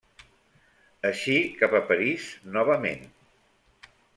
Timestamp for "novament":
2.59-3.07